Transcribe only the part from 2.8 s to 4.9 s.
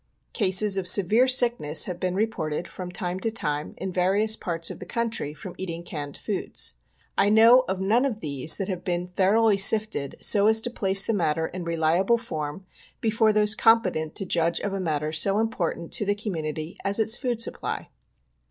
time to time in various parts of this